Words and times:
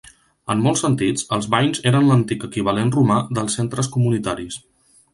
En 0.53 0.63
molts 0.67 0.81
sentits, 0.85 1.25
els 1.37 1.49
banys 1.57 1.83
eren 1.91 2.09
l'antic 2.13 2.49
equivalent 2.49 2.93
romà 2.99 3.21
dels 3.39 3.63
centres 3.63 3.95
comunitaris. 3.99 4.63